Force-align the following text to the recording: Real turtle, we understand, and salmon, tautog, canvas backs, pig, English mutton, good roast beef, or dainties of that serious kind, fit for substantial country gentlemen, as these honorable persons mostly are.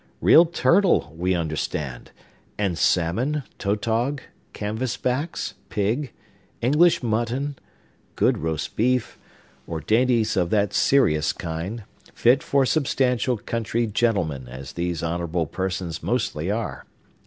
Real 0.19 0.47
turtle, 0.47 1.13
we 1.15 1.35
understand, 1.35 2.09
and 2.57 2.75
salmon, 2.75 3.43
tautog, 3.59 4.19
canvas 4.51 4.97
backs, 4.97 5.53
pig, 5.69 6.11
English 6.59 7.03
mutton, 7.03 7.55
good 8.15 8.39
roast 8.39 8.75
beef, 8.75 9.19
or 9.67 9.79
dainties 9.79 10.35
of 10.35 10.49
that 10.49 10.73
serious 10.73 11.31
kind, 11.31 11.83
fit 12.15 12.41
for 12.41 12.65
substantial 12.65 13.37
country 13.37 13.85
gentlemen, 13.85 14.47
as 14.47 14.73
these 14.73 15.03
honorable 15.03 15.45
persons 15.45 16.01
mostly 16.01 16.49
are. 16.49 16.85